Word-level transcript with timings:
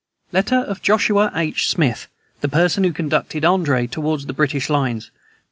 Letter 0.31 0.55
of 0.57 0.81
Joshua 0.81 1.31
H. 1.35 1.69
Smith, 1.69 2.07
the 2.39 2.49
person 2.49 2.83
who 2.83 2.91
conducted 2.91 3.43
André 3.43 3.87
toward 3.87 4.21
the 4.21 4.33
British 4.33 4.67
lines. 4.67 5.11